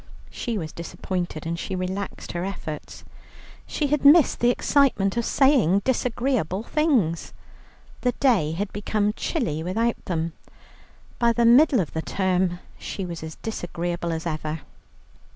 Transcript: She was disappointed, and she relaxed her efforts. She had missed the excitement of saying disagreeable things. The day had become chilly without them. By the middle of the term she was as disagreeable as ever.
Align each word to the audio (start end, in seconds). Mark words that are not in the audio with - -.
She 0.31 0.57
was 0.57 0.73
disappointed, 0.73 1.45
and 1.45 1.59
she 1.59 1.75
relaxed 1.75 2.31
her 2.31 2.43
efforts. 2.43 3.03
She 3.67 3.85
had 3.89 4.03
missed 4.03 4.39
the 4.39 4.49
excitement 4.49 5.15
of 5.15 5.25
saying 5.25 5.83
disagreeable 5.85 6.63
things. 6.63 7.33
The 8.01 8.13
day 8.13 8.53
had 8.53 8.73
become 8.73 9.13
chilly 9.13 9.61
without 9.61 10.03
them. 10.05 10.33
By 11.19 11.33
the 11.33 11.45
middle 11.45 11.79
of 11.79 11.93
the 11.93 12.01
term 12.01 12.57
she 12.79 13.05
was 13.05 13.21
as 13.21 13.35
disagreeable 13.43 14.11
as 14.11 14.25
ever. 14.25 14.61